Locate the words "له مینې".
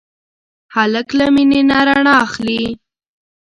1.19-1.61